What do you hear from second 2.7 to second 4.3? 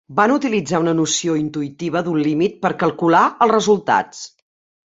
calcular els resultats.